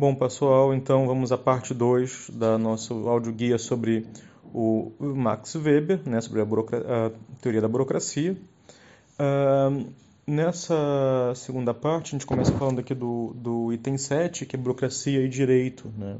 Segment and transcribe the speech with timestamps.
[0.00, 4.06] Bom, pessoal, então vamos à parte 2 da nosso áudio guia sobre
[4.50, 7.10] o Max Weber, né, sobre a, a
[7.42, 8.34] teoria da burocracia.
[9.20, 9.92] Uh,
[10.26, 15.20] nessa segunda parte, a gente começa falando aqui do, do item 7, que é burocracia
[15.20, 15.92] e direito.
[15.98, 16.16] Né?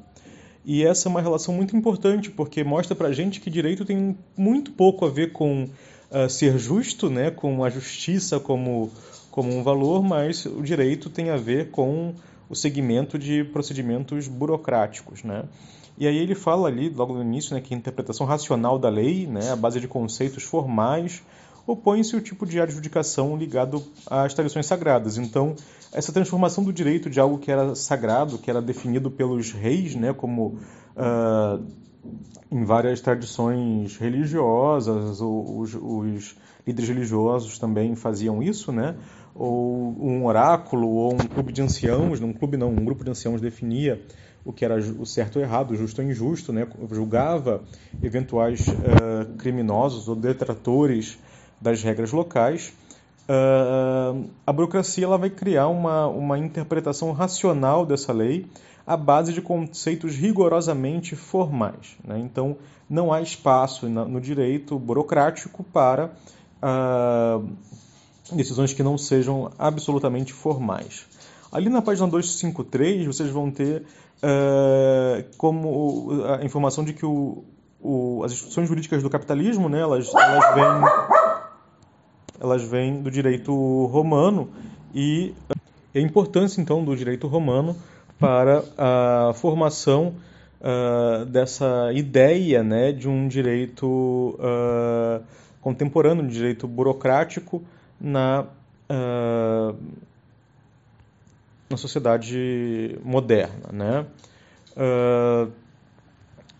[0.62, 4.72] E essa é uma relação muito importante, porque mostra pra gente que direito tem muito
[4.72, 5.64] pouco a ver com
[6.10, 8.92] uh, ser justo, né, com a justiça como,
[9.30, 12.14] como um valor, mas o direito tem a ver com
[12.50, 15.44] o segmento de procedimentos burocráticos, né?
[15.96, 19.26] E aí ele fala ali, logo no início, né, que a interpretação racional da lei,
[19.26, 21.22] né, a base de conceitos formais,
[21.66, 25.18] opõe-se ao tipo de adjudicação ligado às tradições sagradas.
[25.18, 25.54] Então,
[25.92, 30.12] essa transformação do direito de algo que era sagrado, que era definido pelos reis, né,
[30.12, 30.58] como
[30.96, 31.64] uh,
[32.50, 36.36] em várias tradições religiosas, os, os
[36.66, 38.96] líderes religiosos também faziam isso, né?
[39.34, 43.40] Ou um oráculo, ou um clube de anciãos, um clube não, um grupo de anciãos
[43.40, 44.00] definia
[44.44, 46.66] o que era o certo ou errado, o justo ou injusto, né?
[46.90, 47.62] julgava
[48.02, 51.18] eventuais uh, criminosos ou detratores
[51.60, 52.72] das regras locais.
[53.28, 58.46] Uh, a burocracia ela vai criar uma, uma interpretação racional dessa lei
[58.86, 61.96] à base de conceitos rigorosamente formais.
[62.02, 62.18] Né?
[62.18, 62.56] Então,
[62.88, 66.06] não há espaço no direito burocrático para
[66.60, 67.48] uh,
[68.36, 71.06] decisões que não sejam absolutamente formais.
[71.52, 77.44] Ali na página 253, vocês vão ter uh, como a informação de que o,
[77.80, 81.18] o, as instituições jurídicas do capitalismo, né, elas, elas, vêm,
[82.40, 83.52] elas vêm do direito
[83.86, 84.50] romano
[84.94, 85.34] e
[85.94, 87.76] a importância, então, do direito romano
[88.18, 90.14] para a formação
[90.60, 95.24] uh, dessa ideia né, de um direito uh,
[95.60, 97.62] contemporâneo, um direito burocrático,
[98.00, 98.46] na,
[98.90, 99.76] uh,
[101.68, 103.70] na sociedade moderna.
[103.72, 104.06] Né?
[104.76, 105.52] Uh,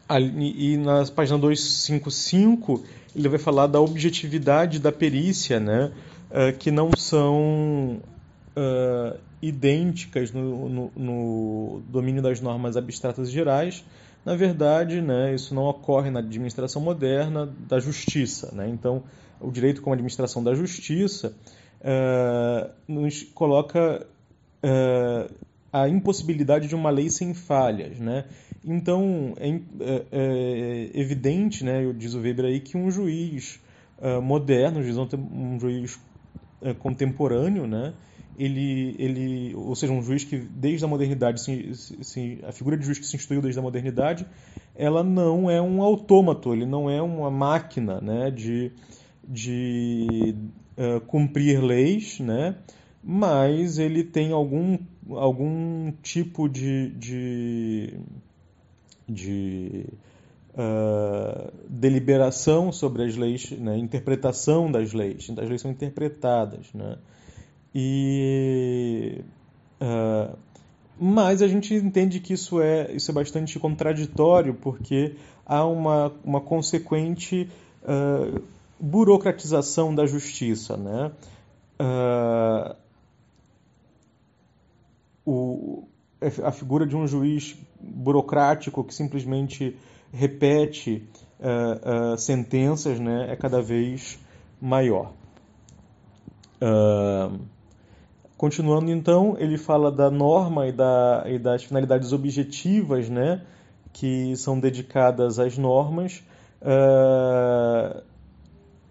[0.08, 2.84] ali, e na página 255
[3.16, 5.92] ele vai falar da objetividade da perícia, né?
[6.30, 8.00] Uh, que não são
[9.40, 13.82] idênticas no, no, no, domínio das normas abstratas gerais.
[14.24, 18.50] Na verdade, né, isso não ocorre na administração moderna da justiça.
[18.54, 18.68] Né?
[18.68, 19.02] Então,
[19.40, 21.34] o direito como administração da justiça,
[21.80, 24.06] uh, nos coloca
[24.62, 25.34] uh,
[25.72, 28.24] a impossibilidade de uma lei sem falhas, né?
[28.64, 33.58] Então é, é, é evidente, né, diz o Weber aí, que um juiz
[33.98, 35.98] uh, moderno, um juiz
[36.78, 37.94] contemporâneo, né,
[38.38, 42.84] ele, ele, ou seja, um juiz que desde a modernidade, se, se, a figura de
[42.84, 44.26] juiz que se instituiu desde a modernidade,
[44.74, 48.72] ela não é um autômato, ele não é uma máquina, né, de
[49.26, 50.34] de
[50.76, 52.56] uh, cumprir leis, né?
[53.02, 54.78] mas ele tem algum,
[55.10, 57.94] algum tipo de, de,
[59.08, 59.86] de
[60.50, 63.78] uh, deliberação sobre as leis, né?
[63.78, 65.30] interpretação das leis.
[65.30, 66.66] As leis são interpretadas.
[66.74, 66.98] Né?
[67.74, 69.22] E,
[69.80, 70.36] uh,
[70.98, 75.16] mas a gente entende que isso é, isso é bastante contraditório, porque
[75.46, 77.48] há uma, uma consequente.
[77.82, 81.12] Uh, burocratização da justiça, né?
[81.80, 82.76] Uh,
[85.24, 85.88] o,
[86.42, 89.76] a figura de um juiz burocrático que simplesmente
[90.12, 91.04] repete
[91.38, 94.18] uh, uh, sentenças, né, é cada vez
[94.60, 95.12] maior.
[98.36, 103.42] continuando então, ele fala da norma e, da, e das finalidades objetivas, né,
[103.92, 106.22] que são dedicadas às normas.
[106.60, 108.02] Uh,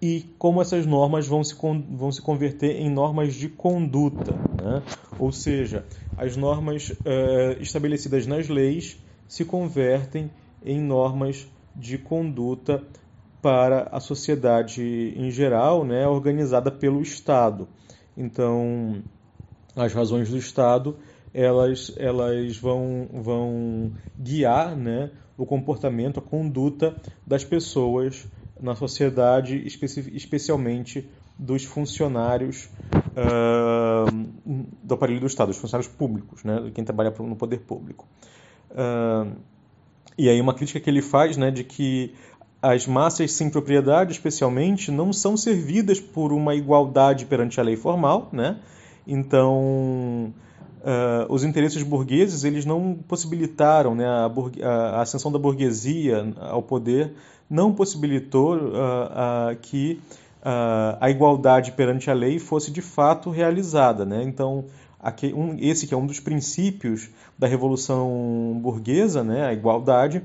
[0.02, 1.56] e como essas normas vão se,
[1.90, 4.34] vão se converter em normas de conduta.
[4.34, 4.82] Né?
[5.18, 5.86] Ou seja,
[6.18, 10.32] as normas uh, estabelecidas nas leis se convertem
[10.64, 12.84] em normas de conduta
[13.42, 17.70] para a sociedade em geral, né, organizada pelo Estado.
[18.18, 19.02] Então,
[19.76, 20.98] as razões do Estado
[21.34, 26.96] elas, elas vão, vão guiar né, o comportamento, a conduta
[27.26, 28.28] das pessoas
[28.62, 32.70] na sociedade, especi especialmente dos funcionários
[33.16, 34.12] uh,
[34.84, 38.06] do aparelho do Estado, dos funcionários públicos, né, quem trabalha no poder público.
[38.72, 39.36] Uh,
[40.18, 42.14] e aí uma crítica que ele faz né, de que
[42.62, 48.28] as massas sem propriedade, especialmente, não são servidas por uma igualdade perante a lei formal,
[48.34, 48.60] né?
[49.08, 50.34] Então,
[50.80, 54.32] uh, os interesses burgueses eles não possibilitaram né, a,
[54.64, 57.14] a, ascensão da burguesia ao poder
[57.50, 60.00] não possibilitou uh, uh, que
[61.02, 64.06] a igualdade perante a lei fosse de fato realizada.
[64.06, 64.24] Né?
[64.24, 64.64] Então,
[65.00, 70.22] aqui, um, esse que é um dos princípios da revolução burguesa, né, a igualdade,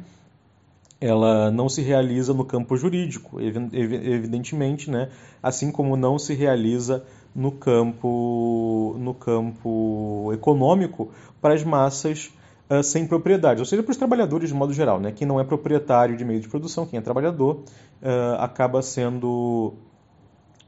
[1.01, 5.11] ela não se realiza no campo jurídico, evidentemente, né,
[5.43, 7.05] assim como não se realiza
[7.35, 11.11] no campo, no campo econômico
[11.41, 12.33] para as massas
[12.71, 15.01] uh, sem propriedade, ou seja, para os trabalhadores de modo geral.
[15.01, 15.13] Né?
[15.13, 17.65] Quem não é proprietário de meio de produção, quem é trabalhador,
[18.03, 19.75] uh, acaba sendo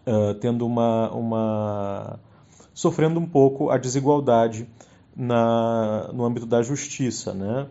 [0.06, 2.20] uh, tendo uma, uma
[2.74, 4.68] sofrendo um pouco a desigualdade
[5.14, 7.66] na, no âmbito da justiça, né?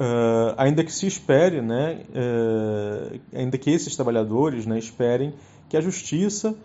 [0.00, 5.34] Uh, ainda que se espere, né, uh, ainda que esses trabalhadores né, esperem
[5.68, 6.56] que a justiça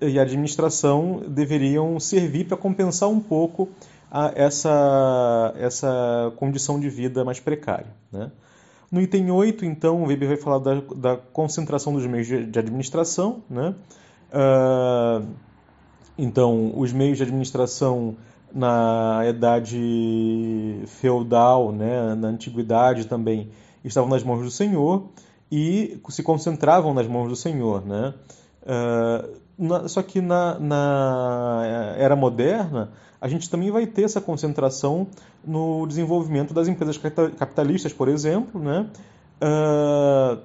[0.00, 3.68] e a administração deveriam servir para compensar um pouco
[4.10, 7.92] a essa, essa condição de vida mais precária.
[8.10, 8.30] Né?
[8.90, 12.58] No item 8, então, o Weber vai falar da, da concentração dos meios de, de
[12.58, 13.42] administração.
[13.50, 13.74] Né?
[14.32, 15.26] Uh,
[16.16, 18.16] então, os meios de administração
[18.52, 23.50] na idade feudal, né, na antiguidade também,
[23.84, 25.08] estavam nas mãos do Senhor
[25.52, 27.84] e se concentravam nas mãos do Senhor.
[27.84, 28.14] Né?
[28.68, 35.06] Uh, na, só que na, na, era moderna, a gente também vai ter essa concentração
[35.44, 38.88] no desenvolvimento das empresas capitalistas, por exemplo, né?
[39.42, 40.38] Uh,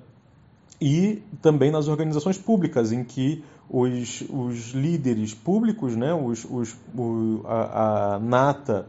[0.81, 7.41] e também nas organizações públicas, em que os, os líderes públicos, né, os, os, o,
[7.45, 8.87] a, a, nata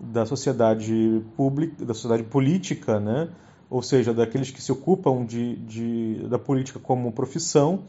[0.00, 3.28] da sociedade pública, da sociedade política, né,
[3.70, 7.84] ou seja, daqueles que se ocupam de, de da política como profissão,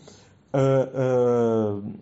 [0.53, 1.93] uh, uh,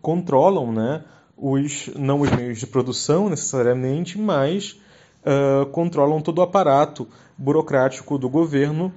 [0.00, 1.04] controlam, né,
[1.36, 4.80] os não os meios de produção necessariamente, mas
[5.24, 8.92] uh, controlam todo o aparato burocrático do governo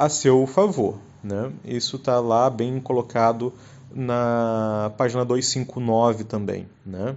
[0.00, 0.98] a seu favor.
[1.22, 1.52] Né?
[1.64, 3.52] Isso está lá bem colocado
[3.94, 6.68] na página 259 também.
[6.84, 7.16] Né?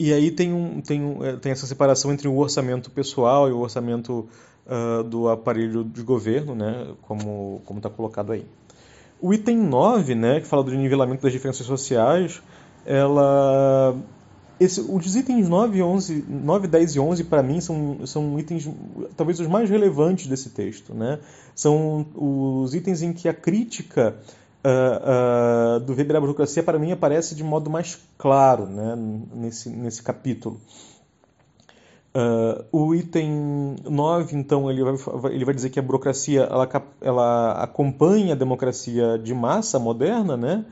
[0.00, 3.58] E aí tem, um, tem, é, tem essa separação entre o orçamento pessoal e o
[3.58, 4.26] orçamento
[4.70, 6.94] uh, do aparelho de governo, né?
[7.02, 8.46] como está colocado aí.
[9.20, 12.40] O item 9, né, que fala do nivelamento das diferenças sociais,
[12.86, 13.94] ela
[14.60, 18.68] esse, os itens 9, 11, 9, 10 e 11, para mim, são, são itens
[19.16, 20.92] talvez os mais relevantes desse texto.
[20.92, 21.18] Né?
[21.54, 24.16] São os itens em que a crítica
[24.62, 28.94] uh, uh, do Weber à burocracia, para mim, aparece de modo mais claro né?
[29.34, 30.60] nesse, nesse capítulo.
[32.12, 34.94] Uh, o item 9, então, ele vai,
[35.32, 36.68] ele vai dizer que a burocracia ela,
[37.00, 40.64] ela acompanha a democracia de massa moderna, né?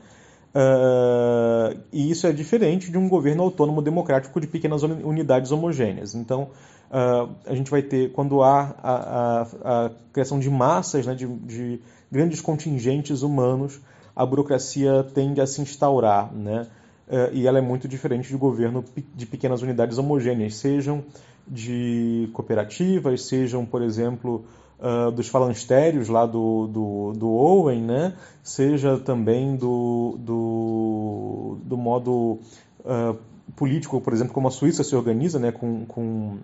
[0.49, 6.15] Uh, e isso é diferente de um governo autônomo democrático de pequenas unidades homogêneas.
[6.15, 6.49] Então,
[6.89, 11.27] uh, a gente vai ter, quando há a, a, a criação de massas, né, de,
[11.27, 11.79] de,
[12.11, 13.79] grandes contingentes humanos,
[14.15, 16.33] a burocracia tende a se instaurar.
[16.33, 16.67] Né?
[17.09, 18.85] Uh, e ela é muito diferente do governo
[19.15, 21.03] de pequenas unidades homogêneas, sejam
[21.47, 24.45] de cooperativas, sejam, por exemplo,
[24.79, 28.13] uh, dos falancérios lá do, do, do, Owen, né?
[28.43, 32.39] seja também do, do, do modo
[32.81, 33.17] uh,
[33.55, 35.51] político, por exemplo, como a Suíça se organiza né?
[35.51, 36.37] com, com,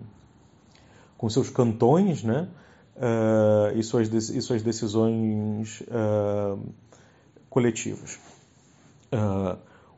[1.16, 2.48] com seus cantões né?
[2.96, 5.82] Uh, e, suas, e suas decisões
[7.50, 8.18] coletivas.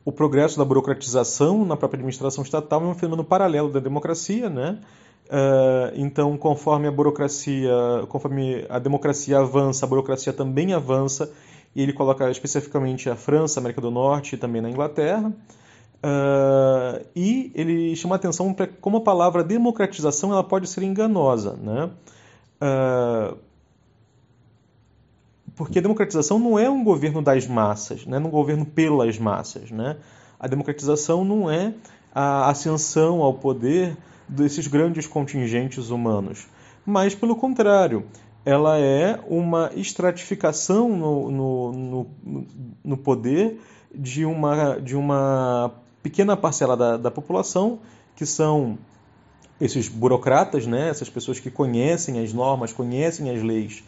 [0.05, 4.79] O progresso da burocratização na própria administração estatal é um fenômeno paralelo da democracia, né?
[5.29, 7.71] Uh, então, conforme a burocracia,
[8.07, 11.31] conforme a democracia avança, a burocracia também avança,
[11.75, 15.31] e ele coloca especificamente a França, América do Norte e também na Inglaterra.
[16.01, 21.91] Uh, e ele chama atenção para como a palavra democratização ela pode ser enganosa, né?
[22.61, 23.37] Uh,
[25.59, 28.17] porque a democratização não é um governo das massas, né?
[28.17, 29.69] não é um governo pelas massas.
[29.69, 29.97] Né?
[30.39, 31.73] A democratização não é
[32.15, 36.47] a ascensão ao poder desses grandes contingentes humanos,
[36.85, 38.05] mas, pelo contrário,
[38.45, 42.07] ela é uma estratificação no, no, no,
[42.81, 43.59] no poder
[43.93, 47.79] de uma, de uma pequena parcela da, da população,
[48.15, 48.77] que são
[49.59, 50.87] esses burocratas, né?
[50.87, 53.83] essas pessoas que conhecem as normas, conhecem as leis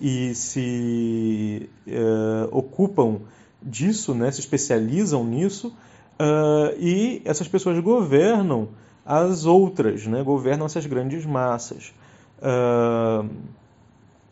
[0.00, 3.20] e se uh, ocupam
[3.62, 4.30] disso, né?
[4.30, 8.68] se especializam nisso, uh, e essas pessoas governam
[9.04, 11.94] as outras, né, governam essas grandes massas.
[12.38, 13.28] Uh,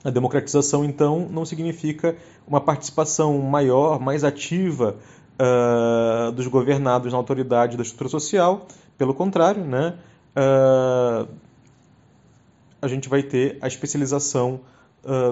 [0.02, 2.16] a democratização, então, não significa
[2.47, 4.97] uma participação maior, mais ativa
[5.38, 8.66] uh, dos governados na autoridade da estrutura social.
[8.99, 9.97] Pelo contrário, né,
[12.83, 14.61] a gente vai ter a especialização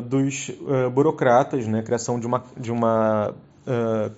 [0.09, 0.51] dos
[0.93, 3.35] burocratas, né, criação de uma, de uma
[3.67, 4.13] uh,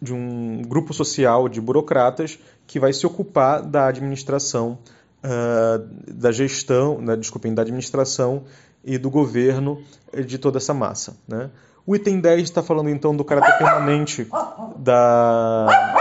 [0.00, 4.78] de um grupo social de burocratas que vai se ocupar da administração,
[5.22, 8.44] uh, da gestão, né, desculpem, da administração
[8.84, 9.82] e do governo
[10.26, 11.16] de toda essa massa.
[11.26, 11.50] Né?
[11.86, 14.28] O item 10 está falando então do caráter permanente
[14.76, 15.96] da,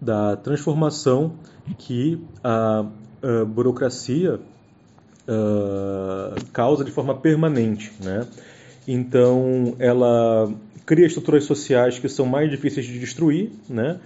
[0.00, 1.34] da transformação
[1.78, 2.84] que a,
[3.22, 4.40] a burocracia
[5.28, 7.92] uh, causa de forma permanente.
[8.02, 8.26] Né?
[8.86, 10.52] Então, ela
[10.84, 13.98] cria estruturas sociais que são mais difíceis de destruir, né?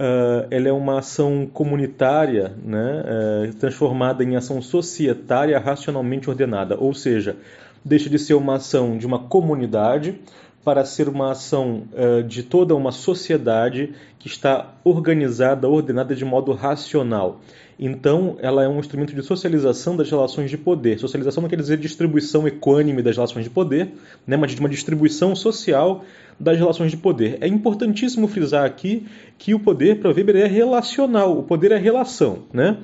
[0.00, 6.94] Uh, ela é uma ação comunitária, né, uh, transformada em ação societária racionalmente ordenada, ou
[6.94, 7.36] seja,
[7.84, 10.18] deixa de ser uma ação de uma comunidade
[10.64, 16.52] para ser uma ação uh, de toda uma sociedade que está organizada, ordenada de modo
[16.52, 17.40] racional.
[17.84, 21.00] Então, ela é um instrumento de socialização das relações de poder.
[21.00, 23.88] Socialização não quer dizer distribuição equânime das relações de poder,
[24.24, 26.04] né, mas de uma distribuição social
[26.38, 27.38] das relações de poder.
[27.40, 31.36] É importantíssimo frisar aqui que o poder, para Weber, é relacional.
[31.36, 32.44] O poder é relação.
[32.52, 32.76] Né?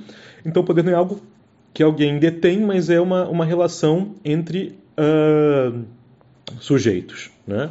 [0.44, 1.22] Então, o poder não é algo
[1.72, 5.80] que alguém detém, mas é uma, uma relação entre uh,
[6.58, 7.30] sujeitos.
[7.46, 7.70] Né?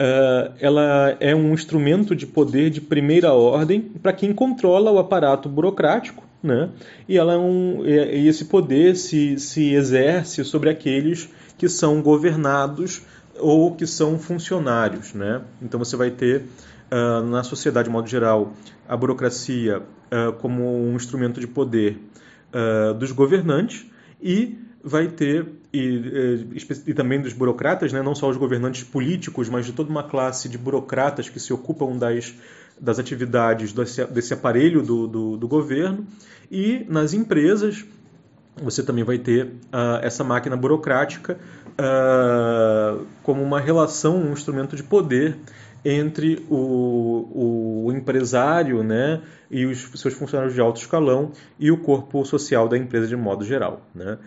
[0.00, 5.50] Uh, ela é um instrumento de poder de primeira ordem para quem controla o aparato
[5.50, 6.70] burocrático, né?
[7.08, 11.28] e, ela é um, e esse poder se, se exerce sobre aqueles
[11.58, 13.02] que são governados
[13.38, 15.14] ou que são funcionários.
[15.14, 15.42] Né?
[15.62, 16.42] Então você vai ter,
[16.90, 18.52] uh, na sociedade de modo geral,
[18.88, 21.98] a burocracia uh, como um instrumento de poder
[22.98, 23.84] dos governantes
[24.22, 26.46] e vai ter, e,
[26.86, 30.48] e, também dos burocratas, né, não só os governantes políticos, mas de toda uma classe
[30.48, 32.32] de burocratas que se ocupam das,
[32.80, 36.06] das atividades desse, desse aparelho do, do, do governo.
[36.50, 37.84] E nas empresas,
[38.62, 41.38] você também vai ter uh, essa máquina burocrática
[41.72, 45.36] uh, como uma relação, um instrumento de poder
[45.84, 51.30] entre o, o, empresário né, e os seus funcionários de alto escalão
[51.60, 53.82] e o corpo social da empresa de modo geral.
[53.94, 54.18] Né?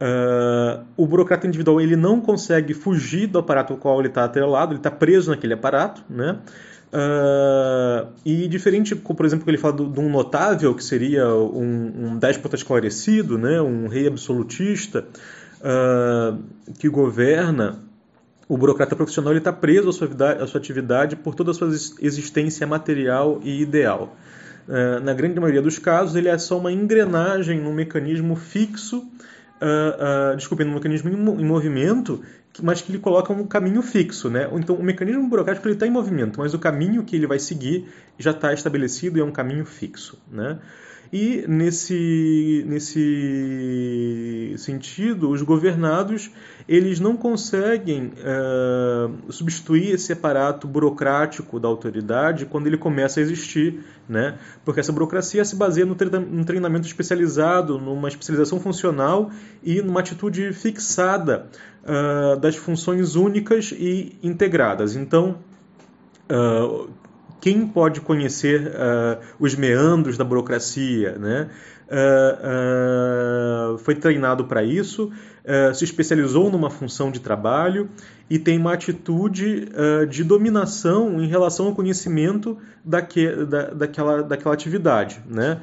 [0.00, 4.72] Uh, o burocrata individual ele não consegue fugir do aparato ao qual ele está atrelado,
[4.72, 6.38] ele está preso naquele aparato, né?
[6.92, 12.18] Uh, e diferente, por exemplo, que ele fala de um notável, que seria um, um
[12.18, 13.60] déspota esclarecido, né?
[13.60, 15.04] um rei absolutista,
[15.60, 16.42] uh,
[16.78, 17.80] que governa,
[18.48, 20.08] o burocrata profissional está preso à sua,
[20.42, 21.68] à sua, atividade por toda a sua
[22.00, 24.16] existência material e ideal.
[24.66, 29.06] Uh, na grande maioria dos casos, ele é só uma engrenagem num mecanismo fixo
[29.58, 32.22] uh, desculpe, um mecanismo em movimento,
[32.62, 34.48] mas que ele coloca um caminho fixo, né?
[34.52, 37.88] Então, o mecanismo burocrático está em movimento, mas o caminho que ele vai seguir
[38.18, 40.58] já está estabelecido e é um caminho fixo, né?
[41.12, 44.07] E nesse, nesse
[44.56, 46.30] sentido, os governados
[46.68, 53.80] eles não conseguem uh, substituir esse aparato burocrático da autoridade quando ele começa a existir,
[54.08, 54.38] né?
[54.64, 59.30] porque essa burocracia se baseia no treinamento especializado, numa especialização funcional
[59.62, 61.46] e numa atitude fixada
[61.84, 64.94] uh, das funções únicas e integradas.
[64.94, 65.38] Então,
[66.30, 66.88] uh,
[67.40, 71.48] quem pode conhecer uh, os meandros da burocracia, né?
[71.90, 75.10] Uh, uh, foi treinado para isso,
[75.74, 77.88] se especializou numa função de trabalho
[78.28, 79.66] e tem uma atitude
[80.10, 85.22] de dominação em relação ao conhecimento daque, da, daquela, daquela atividade.
[85.26, 85.58] Né?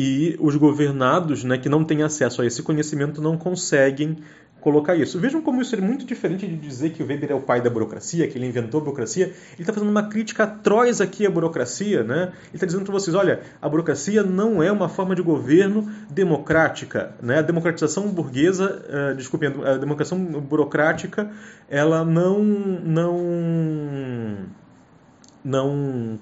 [0.00, 4.18] E os governados né, que não têm acesso a esse conhecimento não conseguem
[4.60, 5.18] colocar isso.
[5.18, 7.68] Vejam como isso é muito diferente de dizer que o Weber é o pai da
[7.68, 9.24] burocracia, que ele inventou a burocracia.
[9.24, 12.04] Ele está fazendo uma crítica atroz aqui à burocracia.
[12.04, 12.30] Né?
[12.44, 17.16] Ele está dizendo para vocês, olha, a burocracia não é uma forma de governo democrática.
[17.20, 17.40] Né?
[17.40, 21.28] A democratização burguesa, uh, a democracia burocrática,
[21.68, 22.40] ela não...
[22.44, 23.18] não
[25.44, 26.20] não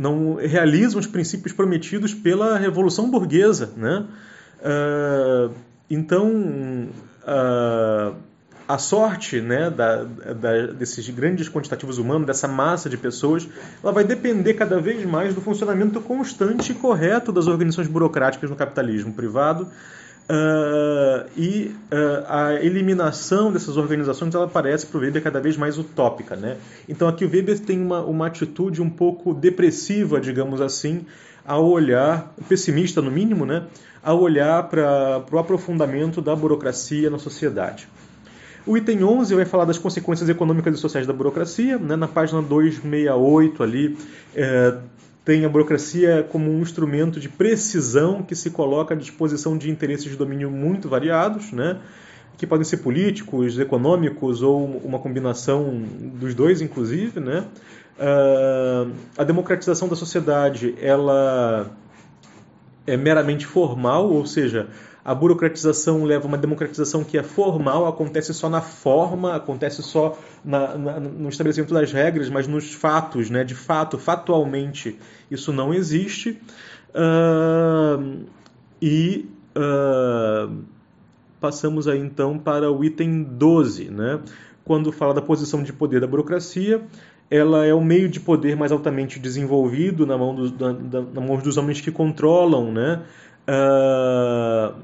[0.00, 3.70] não realiza os princípios prometidos pela Revolução Burguesa.
[3.76, 4.06] Né?
[4.62, 5.54] Uh,
[5.90, 6.88] então,
[7.22, 8.16] uh,
[8.66, 13.46] a sorte né, da, da, desses grandes quantitativos humanos, dessa massa de pessoas,
[13.82, 18.56] ela vai depender cada vez mais do funcionamento constante e correto das organizações burocráticas no
[18.56, 19.68] capitalismo privado.
[20.30, 25.76] Uh, e uh, a eliminação dessas organizações ela parece para o Weber cada vez mais
[25.76, 26.36] utópica.
[26.36, 26.56] Né?
[26.88, 31.04] Então aqui o Weber tem uma, uma atitude um pouco depressiva, digamos assim,
[31.44, 33.64] ao olhar, pessimista no mínimo, né?
[34.00, 37.88] ao olhar para o aprofundamento da burocracia na sociedade.
[38.64, 41.76] O item 11 vai falar das consequências econômicas e sociais da burocracia.
[41.76, 41.96] Né?
[41.96, 43.98] Na página 268 ali
[44.36, 44.76] é,
[45.24, 50.10] tem a burocracia como um instrumento de precisão que se coloca à disposição de interesses
[50.10, 51.78] de domínio muito variados, né?
[52.40, 55.82] que podem ser políticos, econômicos ou uma combinação
[56.14, 57.44] dos dois, inclusive, né?
[57.98, 61.70] Uh, a democratização da sociedade ela
[62.86, 64.68] é meramente formal, ou seja,
[65.04, 70.18] a burocratização leva a uma democratização que é formal, acontece só na forma, acontece só
[70.44, 73.42] na, na, no estabelecimento das regras, mas nos fatos, né?
[73.44, 74.98] de fato, factualmente,
[75.30, 76.40] isso não existe.
[76.90, 78.24] Uh,
[78.80, 80.62] e uh,
[81.40, 84.20] passamos aí então para o item 12, né?
[84.64, 86.82] quando fala da posição de poder da burocracia,
[87.30, 91.38] ela é o meio de poder mais altamente desenvolvido na mão dos, na, na mão
[91.38, 93.02] dos homens que controlam, né?
[93.48, 94.74] Uh,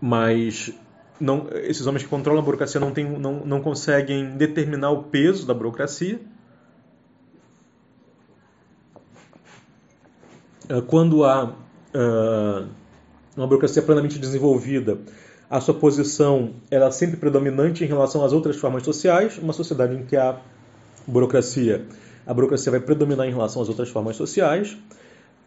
[0.00, 0.72] mas
[1.20, 5.46] não, esses homens que controlam a burocracia não, tem, não, não conseguem determinar o peso
[5.46, 6.20] da burocracia.
[10.70, 12.68] Uh, quando há uh,
[13.36, 14.98] uma burocracia plenamente desenvolvida,
[15.50, 19.38] a sua posição ela é sempre predominante em relação às outras formas sociais.
[19.38, 20.38] Uma sociedade em que há
[21.06, 21.86] burocracia,
[22.26, 24.76] a burocracia vai predominar em relação às outras formas sociais.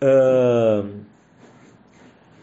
[0.02, 0.90] Uh,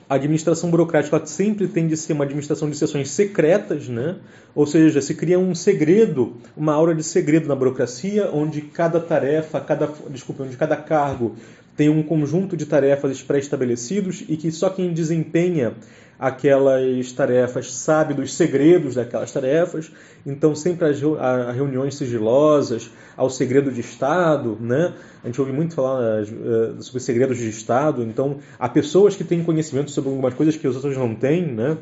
[0.08, 4.16] a administração burocrática sempre tende a ser uma administração de sessões secretas, né?
[4.54, 9.60] ou seja, se cria um segredo, uma aura de segredo na burocracia, onde cada tarefa,
[9.60, 11.36] cada, desculpa, onde cada cargo
[11.76, 15.74] tem um conjunto de tarefas pré-estabelecidos e que só quem desempenha
[16.18, 19.92] aquelas tarefas sabe dos segredos daquelas tarefas,
[20.26, 20.86] então sempre
[21.20, 24.94] há reuniões sigilosas, ao segredo de Estado, né?
[25.22, 29.44] A gente ouve muito falar uh, sobre segredos de Estado, então há pessoas que têm
[29.44, 31.78] conhecimento sobre algumas coisas que os outros não têm, né?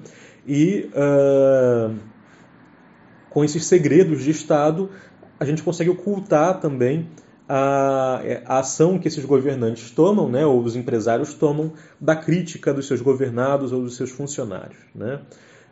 [0.46, 1.94] E uh,
[3.30, 4.90] com esses segredos de Estado,
[5.40, 7.08] a gente consegue ocultar também
[7.48, 12.86] a, a, ação que esses governantes tomam, né, ou os empresários tomam, da crítica dos
[12.86, 14.78] seus governados ou dos seus funcionários.
[14.94, 15.20] Né?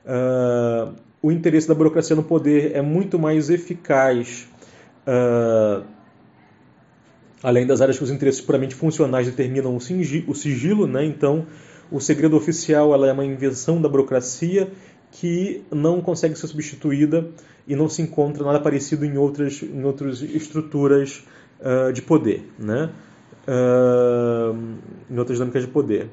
[0.05, 4.47] Uh, o interesse da burocracia no poder é muito mais eficaz,
[5.07, 5.85] uh,
[7.43, 11.05] além das áreas que os interesses puramente funcionais determinam o sigilo, o sigilo né?
[11.05, 11.47] então
[11.91, 14.71] o segredo oficial ela é uma invenção da burocracia
[15.11, 17.29] que não consegue ser substituída
[17.67, 21.25] e não se encontra nada parecido em outras, em outras estruturas
[21.65, 22.91] uh, de poder, né?
[23.49, 24.57] Uh,
[25.11, 26.09] em outras dinâmicas de poder.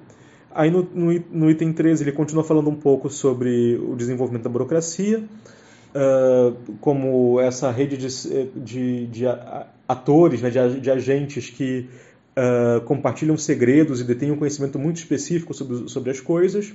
[0.53, 4.49] Aí no, no, no, item 13 ele continua falando um pouco sobre o desenvolvimento da
[4.49, 8.07] burocracia, uh, como essa rede de,
[8.55, 9.23] de, de
[9.87, 11.87] atores, né, de, de, agentes que
[12.35, 16.73] uh, compartilham segredos e detêm um conhecimento muito específico sobre, sobre as coisas.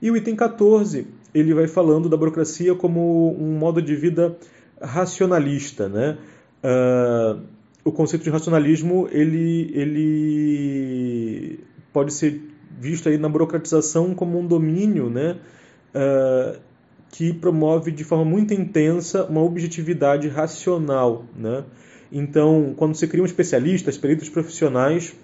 [0.00, 4.36] E o item 14 ele vai falando da burocracia como um modo de vida
[4.80, 6.18] racionalista, né?
[6.64, 7.40] Uh,
[7.84, 11.60] o conceito de racionalismo ele, ele
[11.92, 12.40] pode ser
[12.78, 15.36] visto aí na burocratização como um domínio né,
[15.94, 16.58] uh,
[17.10, 21.24] que promove de forma muito intensa uma objetividade racional.
[21.36, 21.64] Né?
[22.10, 25.14] Então, quando se criam especialistas, peritos profissionais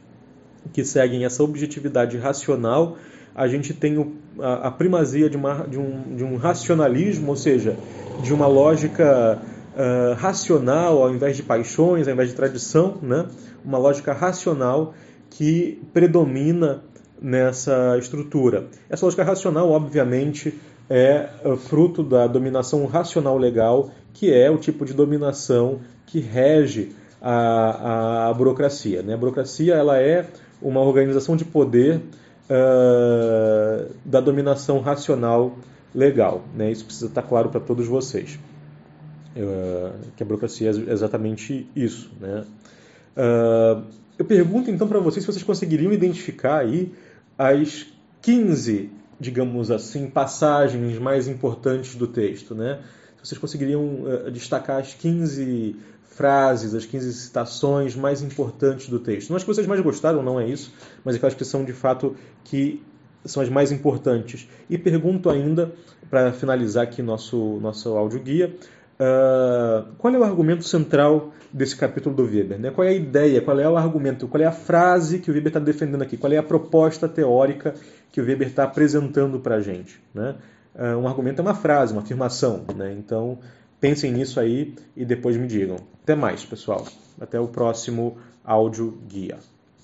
[0.73, 2.99] que seguem essa objetividade racional,
[3.35, 7.37] a gente tem o, a, a, primazia de, uma, de, um, de um racionalismo, ou
[7.37, 7.77] seja,
[8.23, 9.41] de uma lógica
[9.79, 13.27] uh, racional ao invés de paixões, ao invés de tradição, né?
[13.65, 14.93] uma lógica racional
[15.31, 16.83] que predomina
[17.21, 18.67] nessa estrutura.
[18.91, 20.59] Essa lógica racional, obviamente,
[20.91, 26.93] é ah, fruto da dominação racional legal, que é o tipo de dominação que rege
[27.21, 29.03] a, a burocracia.
[29.03, 29.15] Né?
[29.15, 30.27] A burocracia ela é
[30.63, 32.01] uma organização de poder
[32.49, 35.57] uh, da dominação racional
[35.95, 36.43] legal.
[36.55, 36.71] Né?
[36.71, 38.39] Isso precisa estar claro para todos vocês.
[39.39, 42.11] Uh, que a burocracia é exatamente isso.
[42.21, 42.45] Né?
[43.17, 43.85] Uh,
[44.19, 46.93] eu pergunto então para vocês se vocês conseguiriam identificar aí
[47.39, 47.87] as
[48.21, 52.53] 15, digamos assim, passagens mais importantes do texto.
[52.53, 52.81] Né?
[53.23, 55.77] Se vocês conseguiriam uh, destacar as 15
[56.19, 59.31] frases, as 15 citações mais importantes do texto.
[59.31, 60.75] Não as que vocês mais gostaram, não é isso,
[61.05, 62.83] mas aquelas que são de fato que
[63.25, 64.49] são as mais importantes.
[64.69, 65.73] E pergunto ainda,
[66.11, 68.57] para finalizar aqui nosso, nosso áudio guia,
[69.01, 72.59] Uh, qual é o argumento central desse capítulo do Weber?
[72.59, 72.71] Né?
[72.71, 75.49] Qual é a ideia, qual é o argumento, qual é a frase que o Weber
[75.49, 76.17] está defendendo aqui?
[76.17, 77.75] Qual é a proposta teórica
[78.11, 80.01] que o Weber está apresentando para a gente?
[80.13, 80.35] Né?
[80.75, 82.65] Uh, um argumento é uma frase, uma afirmação.
[82.75, 82.93] Né?
[82.99, 83.39] Então,
[83.81, 85.77] pensem nisso aí e depois me digam.
[86.03, 86.85] Até mais, pessoal.
[87.21, 89.39] Até o próximo áudio guia.